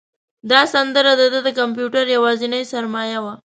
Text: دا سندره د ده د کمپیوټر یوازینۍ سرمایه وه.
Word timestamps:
دا 0.51 0.61
سندره 0.73 1.11
د 1.19 1.21
ده 1.33 1.39
د 1.47 1.49
کمپیوټر 1.59 2.05
یوازینۍ 2.15 2.63
سرمایه 2.73 3.19
وه. 3.23 3.33